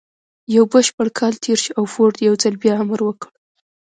يو 0.55 0.63
بشپړ 0.71 1.07
کال 1.19 1.33
تېر 1.43 1.59
شو 1.63 1.71
او 1.79 1.83
فورډ 1.93 2.15
يو 2.27 2.33
ځل 2.41 2.55
بيا 2.63 2.73
امر 2.83 2.99
وکړ. 3.03 3.29